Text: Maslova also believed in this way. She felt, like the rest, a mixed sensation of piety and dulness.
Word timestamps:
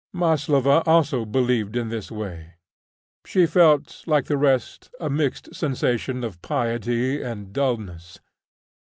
Maslova 0.15 0.81
also 0.87 1.25
believed 1.25 1.75
in 1.75 1.89
this 1.89 2.09
way. 2.11 2.55
She 3.23 3.45
felt, 3.45 4.01
like 4.07 4.25
the 4.25 4.35
rest, 4.35 4.89
a 4.99 5.11
mixed 5.11 5.53
sensation 5.53 6.23
of 6.23 6.41
piety 6.41 7.21
and 7.21 7.53
dulness. 7.53 8.19